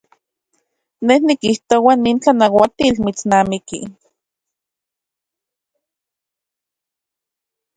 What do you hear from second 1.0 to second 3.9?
Ne nikijtoa nin tlanauatil mitsnamiki.